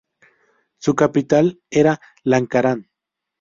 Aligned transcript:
Su 0.79 0.95
capital 0.95 1.61
era 1.69 2.01
Lankaran. 2.23 2.89